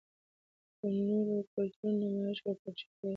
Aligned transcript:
د 0.79 0.81
نورو 1.07 1.35
کلتورونو 1.53 2.05
نمائش 2.13 2.39
ورپکښې 2.43 2.87
کـــــــــــــــــېږي 2.97 3.09